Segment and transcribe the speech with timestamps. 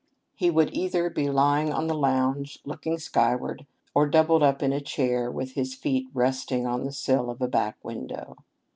[0.35, 4.81] He would either be lying on the lounge looking skyward, or doubled up in a
[4.81, 8.35] chair with his feet resting on the sill of a back window.